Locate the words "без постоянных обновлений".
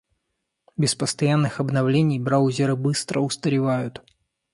0.77-2.17